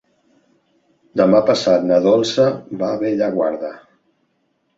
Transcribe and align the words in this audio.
Demà 1.21 1.41
passat 1.49 1.85
na 1.89 1.99
Dolça 2.07 2.47
va 2.81 2.91
a 2.95 3.01
Bellaguarda. 3.05 3.71